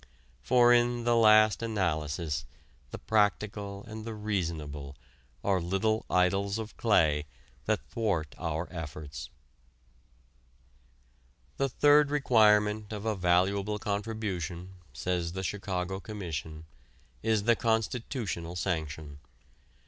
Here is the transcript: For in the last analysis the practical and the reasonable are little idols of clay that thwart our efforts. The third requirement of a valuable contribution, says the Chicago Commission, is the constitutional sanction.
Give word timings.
For 0.41 0.73
in 0.73 1.03
the 1.03 1.15
last 1.15 1.61
analysis 1.61 2.43
the 2.89 2.97
practical 2.97 3.83
and 3.87 4.03
the 4.03 4.15
reasonable 4.15 4.95
are 5.43 5.61
little 5.61 6.07
idols 6.09 6.57
of 6.57 6.75
clay 6.75 7.27
that 7.65 7.85
thwart 7.87 8.33
our 8.39 8.67
efforts. 8.73 9.29
The 11.57 11.69
third 11.69 12.09
requirement 12.09 12.91
of 12.91 13.05
a 13.05 13.13
valuable 13.15 13.77
contribution, 13.77 14.73
says 14.91 15.33
the 15.33 15.43
Chicago 15.43 15.99
Commission, 15.99 16.65
is 17.21 17.43
the 17.43 17.55
constitutional 17.55 18.55
sanction. 18.55 19.19